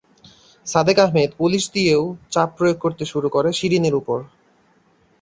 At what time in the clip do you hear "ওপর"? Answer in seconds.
3.95-4.19